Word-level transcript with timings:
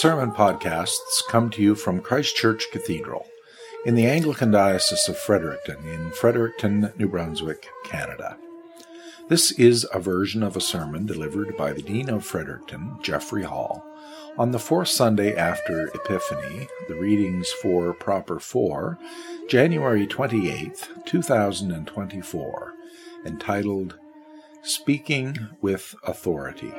sermon 0.00 0.30
podcasts 0.30 1.22
come 1.28 1.50
to 1.50 1.60
you 1.60 1.74
from 1.74 2.00
Christ 2.00 2.34
Church 2.34 2.68
Cathedral 2.72 3.26
in 3.84 3.96
the 3.96 4.06
Anglican 4.06 4.50
Diocese 4.50 5.10
of 5.10 5.18
Fredericton 5.18 5.76
in 5.86 6.10
Fredericton, 6.12 6.90
New 6.96 7.06
Brunswick, 7.06 7.68
Canada. 7.84 8.38
This 9.28 9.52
is 9.52 9.86
a 9.92 10.00
version 10.00 10.42
of 10.42 10.56
a 10.56 10.60
sermon 10.60 11.04
delivered 11.04 11.54
by 11.54 11.74
the 11.74 11.82
Dean 11.82 12.08
of 12.08 12.24
Fredericton, 12.24 12.96
Geoffrey 13.02 13.42
Hall, 13.42 13.84
on 14.38 14.52
the 14.52 14.58
fourth 14.58 14.88
Sunday 14.88 15.36
after 15.36 15.88
Epiphany, 15.88 16.66
the 16.88 16.94
readings 16.94 17.50
for 17.50 17.92
Proper 17.92 18.40
4, 18.40 18.98
January 19.50 20.06
28, 20.06 20.88
2024, 21.04 22.72
entitled 23.26 23.98
Speaking 24.62 25.50
with 25.60 25.94
Authority. 26.04 26.72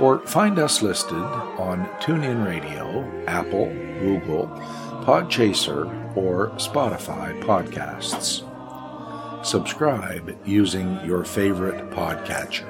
or 0.00 0.20
find 0.20 0.60
us 0.60 0.80
listed 0.80 1.18
on 1.18 1.86
TuneIn 2.00 2.46
Radio, 2.46 3.04
Apple, 3.26 3.66
Google, 3.98 4.46
Podchaser, 5.04 6.16
or 6.16 6.50
Spotify 6.50 7.36
podcasts. 7.42 8.44
Subscribe 9.44 10.38
using 10.46 11.04
your 11.04 11.24
favorite 11.24 11.90
podcatcher. 11.90 12.62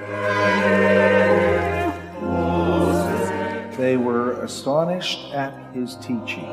They 3.83 3.97
were 3.97 4.41
astonished 4.41 5.35
at 5.35 5.75
his 5.75 5.97
teaching, 5.97 6.47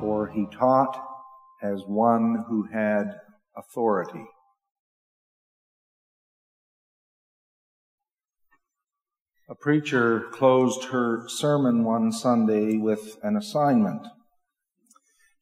for 0.00 0.30
he 0.32 0.46
taught 0.46 0.98
as 1.62 1.82
one 1.86 2.46
who 2.48 2.62
had 2.72 3.20
authority. 3.54 4.24
A 9.50 9.54
preacher 9.54 10.28
closed 10.32 10.84
her 10.84 11.28
sermon 11.28 11.84
one 11.84 12.10
Sunday 12.10 12.78
with 12.78 13.18
an 13.22 13.36
assignment. 13.36 14.06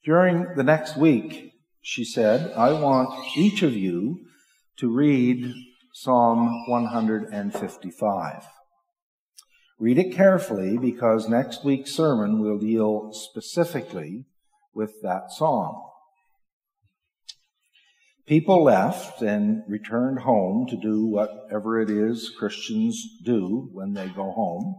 During 0.04 0.56
the 0.56 0.64
next 0.64 0.96
week, 0.96 1.52
she 1.80 2.04
said, 2.04 2.52
I 2.56 2.72
want 2.72 3.36
each 3.36 3.62
of 3.62 3.74
you 3.74 4.26
to 4.78 4.92
read 4.92 5.54
Psalm 5.92 6.68
155. 6.68 8.48
Read 9.80 9.96
it 9.96 10.14
carefully 10.14 10.76
because 10.76 11.26
next 11.26 11.64
week's 11.64 11.92
sermon 11.92 12.38
will 12.38 12.58
deal 12.58 13.12
specifically 13.14 14.26
with 14.74 15.00
that 15.02 15.32
psalm. 15.32 15.74
People 18.26 18.62
left 18.62 19.22
and 19.22 19.62
returned 19.66 20.20
home 20.20 20.66
to 20.68 20.76
do 20.76 21.06
whatever 21.06 21.80
it 21.80 21.88
is 21.88 22.30
Christians 22.38 23.02
do 23.24 23.70
when 23.72 23.94
they 23.94 24.08
go 24.08 24.30
home. 24.32 24.76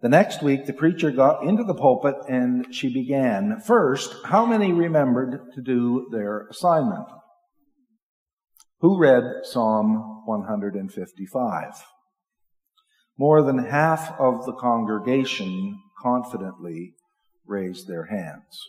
The 0.00 0.08
next 0.08 0.42
week, 0.42 0.66
the 0.66 0.72
preacher 0.72 1.12
got 1.12 1.44
into 1.44 1.62
the 1.62 1.72
pulpit 1.72 2.16
and 2.28 2.74
she 2.74 2.92
began. 2.92 3.60
First, 3.64 4.12
how 4.24 4.44
many 4.44 4.72
remembered 4.72 5.52
to 5.54 5.62
do 5.62 6.08
their 6.10 6.48
assignment? 6.48 7.06
Who 8.80 8.98
read 8.98 9.22
Psalm 9.44 10.24
155? 10.26 11.84
More 13.18 13.42
than 13.42 13.58
half 13.58 14.18
of 14.18 14.46
the 14.46 14.54
congregation 14.54 15.80
confidently 16.00 16.94
raised 17.46 17.86
their 17.86 18.06
hands. 18.06 18.68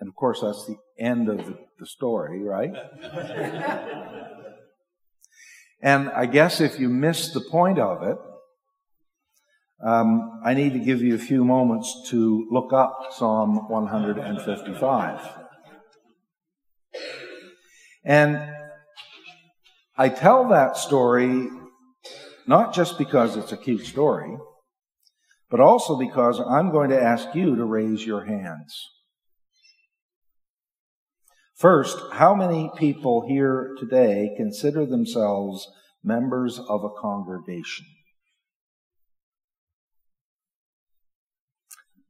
And 0.00 0.08
of 0.08 0.14
course, 0.14 0.40
that's 0.42 0.66
the 0.66 0.76
end 0.98 1.28
of 1.30 1.56
the 1.78 1.86
story, 1.86 2.42
right? 2.42 2.74
and 5.82 6.10
I 6.10 6.26
guess 6.26 6.60
if 6.60 6.78
you 6.78 6.90
missed 6.90 7.32
the 7.32 7.40
point 7.40 7.78
of 7.78 8.02
it, 8.02 8.18
um, 9.82 10.40
I 10.44 10.54
need 10.54 10.72
to 10.74 10.78
give 10.78 11.02
you 11.02 11.14
a 11.14 11.18
few 11.18 11.44
moments 11.44 12.08
to 12.10 12.46
look 12.50 12.72
up 12.72 13.12
Psalm 13.12 13.68
155. 13.68 15.20
And 18.04 18.50
I 19.96 20.08
tell 20.08 20.48
that 20.48 20.76
story 20.76 21.48
not 22.46 22.74
just 22.74 22.98
because 22.98 23.36
it's 23.36 23.52
a 23.52 23.56
cute 23.56 23.86
story, 23.86 24.36
but 25.50 25.60
also 25.60 25.96
because 25.96 26.40
I'm 26.40 26.70
going 26.70 26.90
to 26.90 27.00
ask 27.00 27.34
you 27.34 27.56
to 27.56 27.64
raise 27.64 28.04
your 28.04 28.24
hands. 28.24 28.74
First, 31.56 31.96
how 32.12 32.34
many 32.34 32.70
people 32.76 33.26
here 33.28 33.76
today 33.78 34.34
consider 34.36 34.84
themselves 34.84 35.68
members 36.02 36.58
of 36.58 36.82
a 36.82 36.90
congregation? 37.00 37.86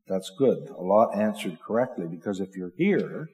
That's 0.06 0.31
good. 0.39 0.69
A 0.71 0.83
lot 0.83 1.16
answered 1.16 1.59
correctly 1.66 2.06
because 2.11 2.41
if 2.41 2.56
you're 2.56 2.72
here, 2.77 3.28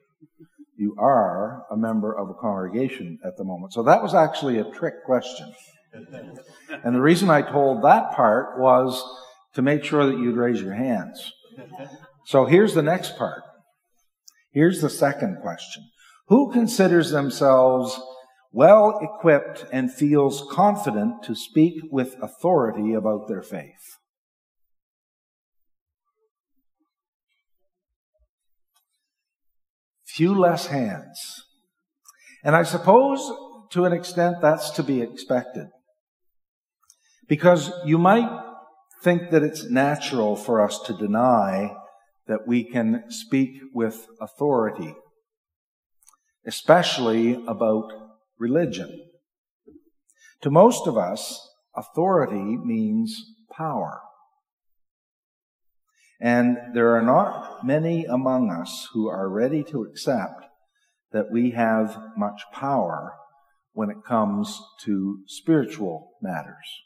you 0.81 0.95
are 0.97 1.63
a 1.71 1.77
member 1.77 2.17
of 2.17 2.29
a 2.29 2.33
congregation 2.33 3.19
at 3.23 3.37
the 3.37 3.43
moment. 3.43 3.71
So 3.71 3.83
that 3.83 4.01
was 4.01 4.15
actually 4.15 4.57
a 4.57 4.69
trick 4.71 5.05
question. 5.05 5.53
and 6.83 6.95
the 6.95 7.01
reason 7.01 7.29
I 7.29 7.43
told 7.43 7.83
that 7.83 8.11
part 8.13 8.59
was 8.59 9.01
to 9.53 9.61
make 9.61 9.83
sure 9.83 10.05
that 10.07 10.17
you'd 10.17 10.35
raise 10.35 10.61
your 10.61 10.73
hands. 10.73 11.31
So 12.25 12.45
here's 12.45 12.73
the 12.73 12.81
next 12.81 13.17
part. 13.17 13.43
Here's 14.51 14.81
the 14.81 14.89
second 14.89 15.37
question. 15.41 15.83
Who 16.27 16.51
considers 16.51 17.11
themselves 17.11 17.99
well 18.51 18.99
equipped 19.01 19.65
and 19.71 19.93
feels 19.93 20.45
confident 20.49 21.23
to 21.23 21.35
speak 21.35 21.75
with 21.91 22.15
authority 22.21 22.93
about 22.93 23.27
their 23.27 23.43
faith? 23.43 23.97
Few 30.15 30.37
less 30.37 30.67
hands. 30.67 31.19
And 32.43 32.55
I 32.55 32.63
suppose 32.63 33.19
to 33.71 33.85
an 33.85 33.93
extent 33.93 34.37
that's 34.41 34.69
to 34.71 34.83
be 34.83 35.01
expected. 35.01 35.67
Because 37.27 37.71
you 37.85 37.97
might 37.97 38.29
think 39.03 39.31
that 39.31 39.43
it's 39.43 39.69
natural 39.69 40.35
for 40.35 40.61
us 40.61 40.79
to 40.85 40.93
deny 40.93 41.75
that 42.27 42.47
we 42.47 42.63
can 42.63 43.03
speak 43.09 43.61
with 43.73 44.07
authority, 44.19 44.93
especially 46.45 47.43
about 47.47 47.91
religion. 48.37 48.89
To 50.41 50.49
most 50.49 50.87
of 50.87 50.97
us, 50.97 51.39
authority 51.75 52.57
means 52.57 53.15
power. 53.55 54.01
And 56.21 56.57
there 56.75 56.95
are 56.95 57.01
not 57.01 57.65
many 57.65 58.05
among 58.05 58.51
us 58.51 58.87
who 58.93 59.07
are 59.07 59.27
ready 59.27 59.63
to 59.65 59.81
accept 59.83 60.45
that 61.11 61.31
we 61.31 61.51
have 61.51 61.99
much 62.15 62.43
power 62.53 63.13
when 63.73 63.89
it 63.89 64.05
comes 64.07 64.61
to 64.83 65.23
spiritual 65.27 66.11
matters. 66.21 66.83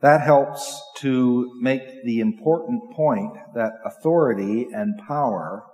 That 0.00 0.20
helps 0.20 0.80
to 0.98 1.58
make 1.60 2.04
the 2.04 2.20
important 2.20 2.92
point 2.94 3.34
that 3.54 3.72
authority 3.84 4.68
and 4.72 5.00
power 5.06 5.64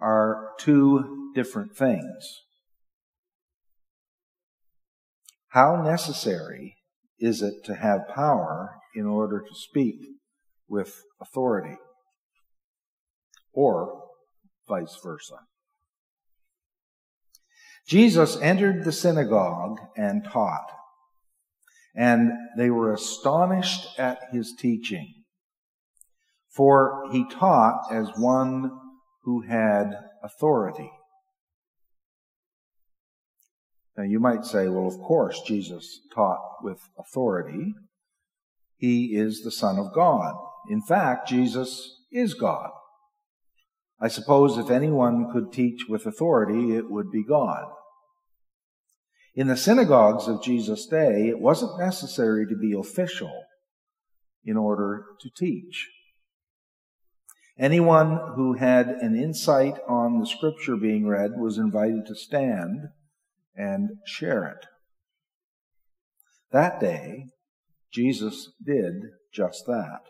are 0.00 0.50
two 0.58 1.32
different 1.34 1.76
things. 1.76 2.42
How 5.48 5.80
necessary 5.82 6.76
is 7.18 7.42
it 7.42 7.64
to 7.64 7.74
have 7.74 8.08
power 8.14 8.76
in 8.98 9.06
order 9.06 9.40
to 9.40 9.54
speak 9.54 9.96
with 10.68 11.04
authority? 11.20 11.76
Or 13.52 14.02
vice 14.68 14.98
versa. 15.02 15.36
Jesus 17.86 18.36
entered 18.42 18.84
the 18.84 18.92
synagogue 18.92 19.78
and 19.96 20.24
taught, 20.24 20.70
and 21.94 22.32
they 22.56 22.70
were 22.70 22.92
astonished 22.92 23.98
at 23.98 24.18
his 24.32 24.52
teaching. 24.58 25.14
For 26.50 27.04
he 27.12 27.24
taught 27.30 27.90
as 27.92 28.10
one 28.16 28.70
who 29.22 29.42
had 29.42 29.92
authority. 30.22 30.90
Now 33.96 34.04
you 34.04 34.20
might 34.20 34.44
say, 34.44 34.68
well, 34.68 34.86
of 34.86 34.98
course, 34.98 35.40
Jesus 35.46 36.00
taught 36.14 36.62
with 36.62 36.80
authority. 36.98 37.74
He 38.78 39.16
is 39.16 39.42
the 39.42 39.50
Son 39.50 39.78
of 39.78 39.92
God. 39.92 40.34
In 40.70 40.80
fact, 40.80 41.28
Jesus 41.28 42.04
is 42.10 42.32
God. 42.34 42.70
I 44.00 44.08
suppose 44.08 44.56
if 44.56 44.70
anyone 44.70 45.30
could 45.32 45.52
teach 45.52 45.86
with 45.88 46.06
authority, 46.06 46.76
it 46.76 46.88
would 46.88 47.10
be 47.10 47.24
God. 47.24 47.64
In 49.34 49.48
the 49.48 49.56
synagogues 49.56 50.28
of 50.28 50.42
Jesus' 50.42 50.86
day, 50.86 51.28
it 51.28 51.40
wasn't 51.40 51.78
necessary 51.78 52.46
to 52.46 52.56
be 52.56 52.72
official 52.72 53.44
in 54.44 54.56
order 54.56 55.04
to 55.20 55.30
teach. 55.36 55.88
Anyone 57.58 58.18
who 58.36 58.54
had 58.54 58.86
an 58.88 59.16
insight 59.16 59.78
on 59.88 60.20
the 60.20 60.26
scripture 60.26 60.76
being 60.76 61.08
read 61.08 61.32
was 61.36 61.58
invited 61.58 62.06
to 62.06 62.14
stand 62.14 62.88
and 63.56 63.90
share 64.06 64.44
it. 64.44 64.66
That 66.52 66.78
day, 66.78 67.26
Jesus 67.92 68.52
did 68.64 68.94
just 69.32 69.64
that. 69.66 70.00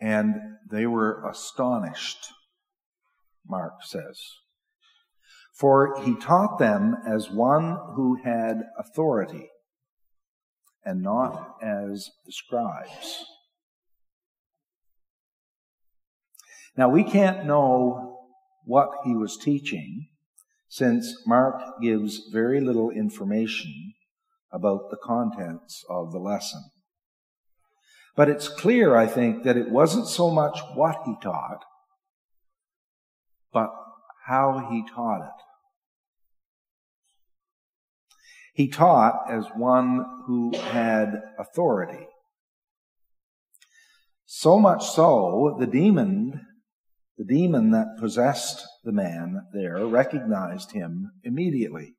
And 0.00 0.34
they 0.70 0.86
were 0.86 1.26
astonished, 1.28 2.28
Mark 3.46 3.82
says. 3.82 4.20
For 5.54 6.02
he 6.02 6.16
taught 6.16 6.58
them 6.58 6.96
as 7.06 7.30
one 7.30 7.78
who 7.94 8.18
had 8.22 8.62
authority 8.78 9.48
and 10.84 11.02
not 11.02 11.56
as 11.62 12.10
the 12.26 12.32
scribes. 12.32 13.24
Now 16.76 16.88
we 16.88 17.04
can't 17.04 17.46
know 17.46 18.18
what 18.64 18.88
he 19.04 19.14
was 19.14 19.36
teaching 19.36 20.08
since 20.68 21.22
Mark 21.26 21.80
gives 21.80 22.28
very 22.32 22.60
little 22.60 22.90
information 22.90 23.94
about 24.54 24.90
the 24.90 24.96
contents 25.02 25.84
of 25.90 26.12
the 26.12 26.18
lesson. 26.18 26.62
But 28.16 28.28
it's 28.28 28.48
clear, 28.48 28.94
I 28.94 29.06
think, 29.06 29.42
that 29.42 29.56
it 29.56 29.70
wasn't 29.70 30.06
so 30.06 30.30
much 30.30 30.60
what 30.74 31.02
he 31.04 31.14
taught, 31.20 31.64
but 33.52 33.70
how 34.26 34.68
he 34.70 34.84
taught 34.88 35.22
it. 35.22 35.44
He 38.54 38.68
taught 38.68 39.28
as 39.28 39.46
one 39.56 40.04
who 40.26 40.56
had 40.56 41.20
authority. 41.40 42.06
So 44.26 44.60
much 44.60 44.86
so, 44.86 45.56
the 45.58 45.66
demon, 45.66 46.40
the 47.18 47.24
demon 47.24 47.72
that 47.72 47.98
possessed 47.98 48.64
the 48.84 48.92
man 48.92 49.40
there 49.52 49.84
recognized 49.86 50.70
him 50.70 51.10
immediately, 51.24 51.96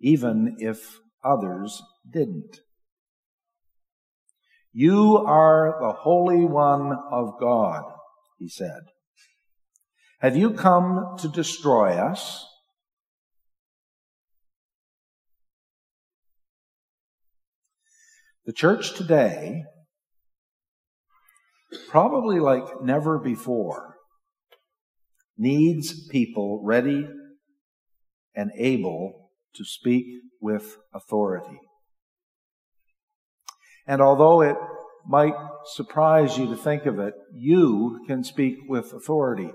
even 0.00 0.56
if 0.58 0.98
others 1.24 1.82
didn't. 2.10 2.60
You 4.72 5.18
are 5.18 5.76
the 5.80 5.92
Holy 5.92 6.44
One 6.44 6.96
of 7.12 7.38
God, 7.38 7.84
he 8.38 8.48
said. 8.48 8.80
Have 10.20 10.36
you 10.36 10.50
come 10.54 11.16
to 11.20 11.28
destroy 11.28 11.92
us? 11.92 12.44
The 18.46 18.52
church 18.52 18.94
today, 18.94 19.62
probably 21.88 22.40
like 22.40 22.82
never 22.82 23.18
before, 23.18 23.94
needs 25.38 26.08
people 26.08 26.60
ready 26.64 27.06
and 28.34 28.50
able 28.58 29.23
to 29.54 29.64
speak 29.64 30.06
with 30.40 30.76
authority. 30.92 31.60
And 33.86 34.00
although 34.00 34.40
it 34.42 34.56
might 35.06 35.34
surprise 35.74 36.38
you 36.38 36.46
to 36.46 36.56
think 36.56 36.86
of 36.86 36.98
it, 36.98 37.14
you 37.34 38.02
can 38.06 38.24
speak 38.24 38.56
with 38.68 38.92
authority. 38.92 39.50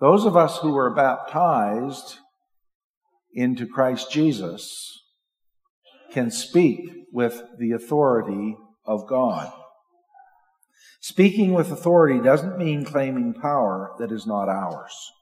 Those 0.00 0.24
of 0.24 0.36
us 0.36 0.58
who 0.58 0.72
were 0.72 0.94
baptized 0.94 2.18
into 3.32 3.66
Christ 3.66 4.10
Jesus 4.10 5.02
can 6.12 6.30
speak 6.30 6.80
with 7.12 7.42
the 7.58 7.72
authority 7.72 8.56
of 8.86 9.08
God. 9.08 9.52
Speaking 11.00 11.52
with 11.52 11.70
authority 11.70 12.20
doesn't 12.20 12.58
mean 12.58 12.84
claiming 12.84 13.34
power 13.34 13.94
that 13.98 14.12
is 14.12 14.26
not 14.26 14.48
ours. 14.48 15.12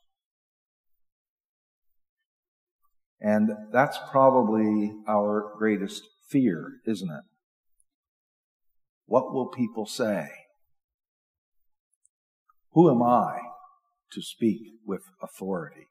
And 3.25 3.51
that's 3.73 3.99
probably 4.11 4.93
our 5.09 5.55
greatest 5.57 6.03
fear, 6.29 6.81
isn't 6.85 7.09
it? 7.09 7.23
What 9.07 9.33
will 9.33 9.47
people 9.47 9.87
say? 9.87 10.29
Who 12.73 12.91
am 12.91 13.01
I 13.01 13.39
to 14.11 14.23
speak 14.23 14.63
with 14.85 15.03
authority? 15.23 15.87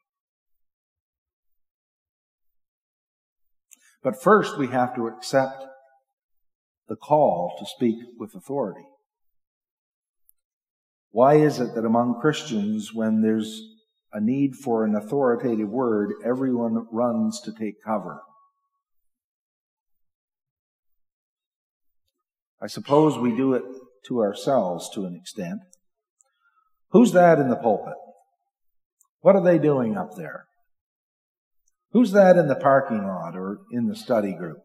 But 4.03 4.21
first, 4.21 4.57
we 4.57 4.67
have 4.67 4.93
to 4.95 5.07
accept 5.07 5.63
the 6.89 6.97
call 6.97 7.55
to 7.59 7.65
speak 7.65 7.95
with 8.19 8.35
authority. 8.35 8.87
Why 11.11 11.35
is 11.35 11.61
it 11.61 11.75
that 11.75 11.85
among 11.85 12.19
Christians, 12.19 12.93
when 12.93 13.21
there's 13.21 13.70
a 14.13 14.19
need 14.19 14.55
for 14.55 14.83
an 14.83 14.95
authoritative 14.95 15.69
word, 15.69 16.13
everyone 16.25 16.87
runs 16.91 17.39
to 17.41 17.51
take 17.51 17.83
cover? 17.83 18.21
I 22.61 22.67
suppose 22.67 23.17
we 23.17 23.35
do 23.35 23.53
it 23.53 23.63
to 24.07 24.19
ourselves 24.19 24.89
to 24.93 25.05
an 25.05 25.15
extent. 25.15 25.61
Who's 26.91 27.13
that 27.13 27.39
in 27.39 27.49
the 27.49 27.55
pulpit? 27.55 27.95
What 29.21 29.35
are 29.35 29.43
they 29.43 29.57
doing 29.57 29.97
up 29.97 30.15
there? 30.15 30.45
Who's 31.91 32.11
that 32.11 32.37
in 32.37 32.47
the 32.47 32.55
parking 32.55 33.05
lot 33.05 33.35
or 33.35 33.59
in 33.71 33.87
the 33.87 33.95
study 33.95 34.33
group? 34.33 34.61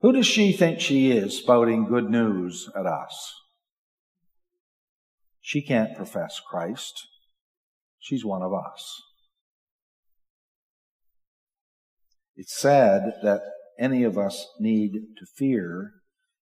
Who 0.00 0.12
does 0.12 0.26
she 0.26 0.52
think 0.52 0.80
she 0.80 1.10
is 1.10 1.36
spouting 1.36 1.86
good 1.86 2.08
news 2.08 2.70
at 2.76 2.86
us? 2.86 3.34
She 5.40 5.62
can't 5.62 5.96
profess 5.96 6.40
Christ. 6.40 7.06
She's 7.98 8.24
one 8.24 8.42
of 8.42 8.52
us. 8.52 9.02
It's 12.36 12.58
sad 12.58 13.14
that 13.22 13.42
any 13.78 14.04
of 14.04 14.16
us 14.16 14.46
need 14.60 14.92
to 14.92 15.26
fear 15.36 15.92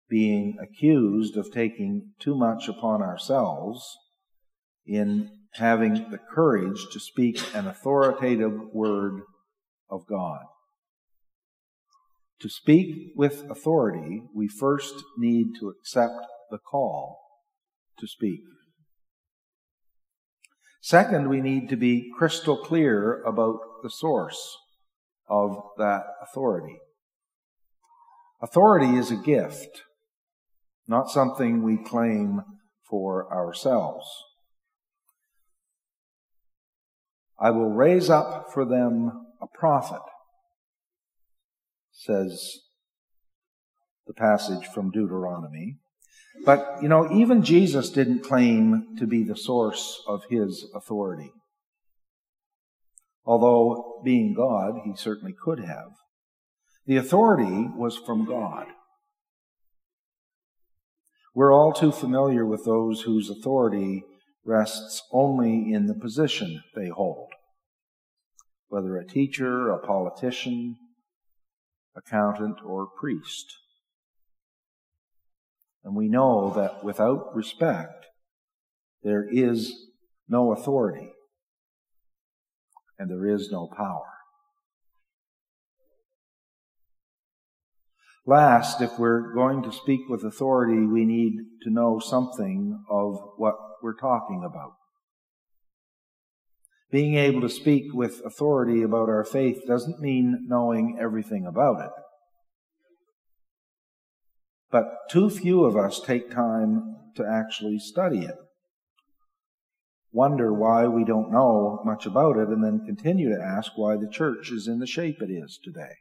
being 0.09 0.57
accused 0.61 1.37
of 1.37 1.53
taking 1.53 2.13
too 2.21 2.37
much 2.37 2.69
upon 2.69 3.03
ourselves 3.03 3.97
in 4.87 5.31
having 5.55 6.11
the 6.11 6.19
courage 6.19 6.87
to 6.93 7.01
speak 7.01 7.41
an 7.55 7.67
authoritative 7.67 8.61
word 8.73 9.23
of 9.89 10.07
God. 10.07 10.41
To 12.41 12.49
speak 12.49 13.13
with 13.17 13.51
authority, 13.51 14.23
we 14.35 14.47
first 14.47 15.03
need 15.17 15.55
to 15.59 15.71
accept 15.71 16.27
the 16.51 16.59
call 16.59 17.19
to 17.99 18.07
speak. 18.07 18.41
Second, 20.87 21.29
we 21.29 21.41
need 21.41 21.69
to 21.71 21.77
be 21.77 22.13
crystal 22.17 22.57
clear 22.57 23.21
about 23.25 23.59
the 23.83 23.91
source 23.91 24.57
of 25.29 25.61
that 25.79 26.05
authority. 26.23 26.79
Authority 28.41 28.97
is 28.97 29.11
a 29.11 29.17
gift, 29.17 29.83
not 30.87 31.11
something 31.11 31.65
we 31.65 31.77
claim 31.77 32.43
for 32.89 33.29
ourselves. 33.35 34.07
I 37.37 37.51
will 37.51 37.71
raise 37.71 38.09
up 38.09 38.53
for 38.55 38.65
them 38.65 39.27
a 39.43 39.49
prophet, 39.59 40.03
says 41.91 42.61
the 44.07 44.15
passage 44.15 44.69
from 44.69 44.93
Deuteronomy. 44.93 45.79
But, 46.45 46.79
you 46.83 46.89
know, 46.89 47.11
even 47.13 47.43
Jesus 47.43 47.91
didn't 47.91 48.25
claim 48.25 48.97
to 48.99 49.07
be 49.07 49.25
the 49.25 49.37
source 49.37 50.03
of 50.07 50.23
his 50.31 50.67
authority. 50.75 51.33
Although, 53.25 54.01
being 54.05 54.35
God, 54.35 54.75
he 54.85 54.95
certainly 54.97 55.33
could 55.33 55.61
have. 55.61 55.93
The 56.87 56.97
authority 56.97 57.69
was 57.77 57.97
from 57.97 58.25
God. 58.25 58.67
We're 61.35 61.53
all 61.53 61.73
too 61.73 61.93
familiar 61.93 62.47
with 62.47 62.65
those 62.65 63.03
whose 63.03 63.29
authority 63.29 64.05
rests 64.45 65.03
only 65.13 65.73
in 65.73 65.87
the 65.87 65.95
position 65.95 66.63
they 66.75 66.89
hold 66.89 67.29
whether 68.69 68.97
a 68.97 69.07
teacher, 69.07 69.71
a 69.71 69.79
politician, 69.79 70.77
accountant, 71.95 72.59
or 72.65 72.87
priest. 72.87 73.47
And 75.87 75.95
we 75.95 76.09
know 76.09 76.53
that 76.57 76.83
without 76.83 77.33
respect, 77.33 78.07
there 79.05 79.25
is 79.31 79.73
no 80.29 80.53
authority 80.53 81.13
and 82.99 83.09
there 83.09 83.25
is 83.25 83.53
no 83.53 83.69
power. 83.69 84.03
Last, 88.27 88.81
if 88.81 88.99
we're 88.99 89.33
going 89.33 89.63
to 89.63 89.71
speak 89.71 90.01
with 90.09 90.25
authority, 90.25 90.85
we 90.85 91.05
need 91.05 91.35
to 91.63 91.71
know 91.71 92.01
something 92.01 92.83
of 92.91 93.21
what 93.37 93.55
we're 93.81 93.95
talking 93.95 94.43
about. 94.45 94.73
Being 96.91 97.15
able 97.15 97.43
to 97.43 97.49
speak 97.49 97.95
with 97.95 98.23
authority 98.27 98.83
about 98.83 99.09
our 99.09 99.25
faith 99.25 99.61
doesn't 99.69 100.01
mean 100.01 100.47
knowing 100.49 100.99
everything 101.01 101.47
about 101.47 101.81
it. 101.85 101.93
But 104.77 105.09
too 105.09 105.31
few 105.31 105.65
of 105.65 105.75
us 105.75 106.03
take 106.05 106.31
time 106.31 106.97
to 107.15 107.25
actually 107.27 107.79
study 107.79 108.27
it. 108.27 108.35
Wonder 110.13 110.53
why 110.53 110.87
we 110.87 111.03
don't 111.03 111.33
know 111.33 111.81
much 111.87 112.05
about 112.05 112.37
it 112.37 112.49
and 112.49 112.63
then 112.63 112.85
continue 112.85 113.35
to 113.35 113.43
ask 113.43 113.73
why 113.77 113.97
the 113.97 114.07
church 114.07 114.51
is 114.51 114.69
in 114.69 114.79
the 114.79 114.87
shape 114.87 115.23
it 115.23 115.31
is 115.31 115.59
today. 115.65 115.95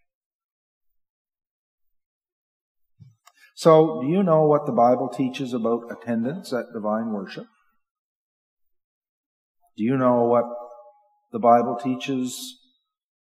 So, 3.55 4.01
do 4.01 4.09
you 4.09 4.23
know 4.23 4.45
what 4.45 4.65
the 4.65 4.73
Bible 4.73 5.07
teaches 5.07 5.53
about 5.53 5.89
attendance 5.89 6.51
at 6.51 6.73
divine 6.73 7.13
worship? 7.13 7.47
Do 9.77 9.85
you 9.85 9.95
know 9.95 10.23
what 10.23 10.43
the 11.31 11.39
Bible 11.39 11.79
teaches 11.81 12.59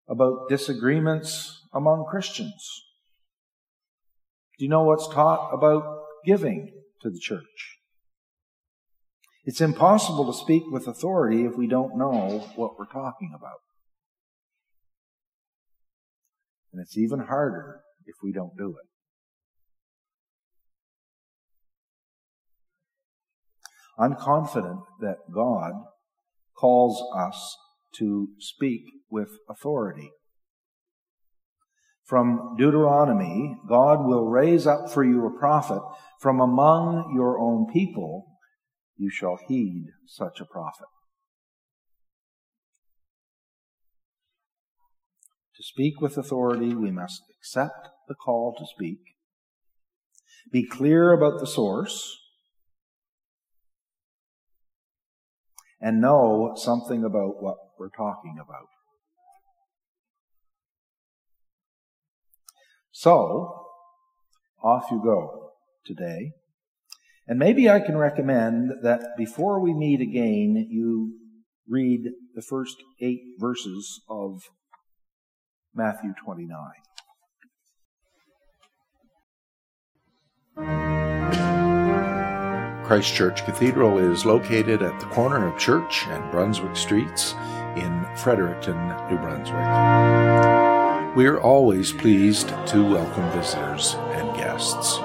about 0.09 0.49
disagreements 0.49 1.63
among 1.73 2.05
Christians? 2.11 2.86
Do 4.59 4.65
you 4.65 4.71
know 4.71 4.85
what's 4.85 5.09
taught 5.09 5.51
about 5.53 5.85
giving 6.25 6.73
to 7.03 7.11
the 7.11 7.19
church? 7.19 7.79
It's 9.45 9.61
impossible 9.61 10.27
to 10.27 10.39
speak 10.39 10.65
with 10.67 10.89
authority 10.89 11.45
if 11.45 11.57
we 11.57 11.67
don't 11.67 11.97
know 11.97 12.49
what 12.57 12.79
we're 12.79 12.87
talking 12.87 13.33
about. 13.37 13.61
And 16.73 16.83
it's 16.83 16.97
even 16.97 17.21
harder 17.21 17.81
if 18.07 18.17
we 18.23 18.33
don't 18.33 18.57
do 18.57 18.71
it. 18.71 18.87
I'm 23.99 24.15
confident 24.15 24.81
that 25.01 25.19
God 25.33 25.73
calls 26.57 27.03
us 27.17 27.57
to 27.97 28.29
speak 28.39 28.83
with 29.11 29.31
authority. 29.49 30.11
From 32.07 32.55
Deuteronomy, 32.57 33.57
God 33.69 34.07
will 34.07 34.29
raise 34.29 34.65
up 34.65 34.89
for 34.91 35.03
you 35.03 35.27
a 35.27 35.39
prophet 35.39 35.83
from 36.21 36.41
among 36.41 37.13
your 37.17 37.41
own 37.41 37.67
people. 37.73 38.27
You 38.97 39.11
shall 39.11 39.39
heed 39.49 39.87
such 40.07 40.41
a 40.41 40.45
prophet. 40.45 40.87
To 45.57 45.63
speak 45.65 46.01
with 46.01 46.17
authority, 46.17 46.75
we 46.75 46.93
must 46.93 47.23
accept 47.41 47.89
the 48.09 48.15
call 48.15 48.55
to 48.57 48.67
speak, 48.67 49.01
be 50.53 50.65
clear 50.65 51.13
about 51.13 51.41
the 51.41 51.47
source, 51.47 52.17
and 55.81 56.01
know 56.01 56.53
something 56.57 57.03
about 57.03 57.43
what 57.43 57.57
we're 57.79 57.89
talking 57.89 58.37
about. 58.41 58.69
So, 62.99 63.67
off 64.63 64.87
you 64.91 65.03
go 65.05 65.51
today. 65.85 66.33
And 67.29 67.39
maybe 67.39 67.69
I 67.69 67.79
can 67.79 67.99
recommend 67.99 68.71
that 68.85 69.19
before 69.19 69.61
we 69.61 69.75
meet 69.75 70.01
again, 70.01 70.67
you 70.71 71.13
read 71.69 72.05
the 72.35 72.41
first 72.41 72.77
eight 73.03 73.21
verses 73.39 74.01
of 74.09 74.45
Matthew 75.75 76.15
29. 76.25 76.59
Christ 82.87 83.15
Church 83.15 83.45
Cathedral 83.45 83.99
is 83.99 84.25
located 84.25 84.81
at 84.81 84.99
the 85.01 85.07
corner 85.09 85.47
of 85.47 85.59
Church 85.59 86.07
and 86.07 86.31
Brunswick 86.31 86.75
Streets 86.75 87.35
in 87.77 88.07
Fredericton, 88.17 88.79
New 89.11 89.19
Brunswick. 89.19 90.56
We 91.17 91.27
are 91.29 91.41
always 91.41 91.93
pleased 91.93 92.49
to 92.51 92.85
welcome 92.85 93.31
visitors 93.31 93.95
and 94.13 94.37
guests. 94.37 94.99